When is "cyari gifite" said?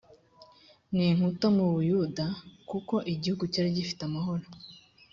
3.53-4.01